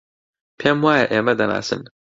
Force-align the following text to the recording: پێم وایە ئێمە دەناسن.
پێم 0.59 0.77
وایە 0.85 1.05
ئێمە 1.13 1.33
دەناسن. 1.39 1.81